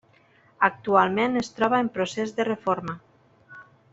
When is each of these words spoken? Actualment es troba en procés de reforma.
Actualment 0.67 1.41
es 1.43 1.51
troba 1.59 1.81
en 1.85 1.91
procés 1.99 2.35
de 2.41 2.47
reforma. 2.51 2.97